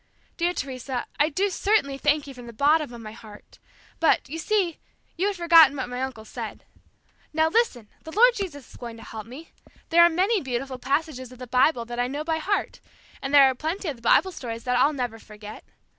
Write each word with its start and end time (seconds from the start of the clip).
Dear 0.35 0.51
Teresa, 0.53 1.05
I 1.19 1.29
do 1.29 1.51
certainly 1.51 1.99
thank 1.99 2.25
you 2.25 2.33
from 2.33 2.47
the 2.47 2.53
bottom 2.53 2.91
of 2.91 3.01
my 3.01 3.11
heart, 3.11 3.59
but, 3.99 4.27
you 4.27 4.39
see, 4.39 4.79
you 5.15 5.27
had 5.27 5.35
forgotten 5.35 5.77
what 5.77 5.91
uncle 5.93 6.25
said. 6.25 6.65
Now, 7.33 7.49
listen, 7.49 7.87
the 8.03 8.11
Lord 8.11 8.33
Jesus 8.33 8.67
is 8.67 8.77
going 8.77 8.97
to 8.97 9.03
help 9.03 9.27
me! 9.27 9.51
There 9.89 10.01
are 10.01 10.09
many 10.09 10.41
beautiful 10.41 10.79
passages 10.79 11.31
of 11.31 11.37
the 11.37 11.45
Bible 11.45 11.85
that 11.85 11.99
I 11.99 12.07
know 12.07 12.23
by 12.23 12.37
heart, 12.39 12.79
and 13.21 13.31
there 13.31 13.43
are 13.43 13.53
plenty 13.53 13.89
of 13.89 13.95
the 13.97 14.01
Bible 14.01 14.31
stories 14.31 14.63
that 14.63 14.75
I'll 14.75 14.91
never 14.91 15.19
forget. 15.19 15.63